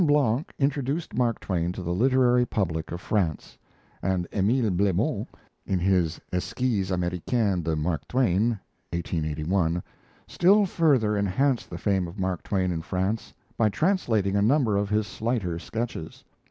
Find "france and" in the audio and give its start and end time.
2.99-4.27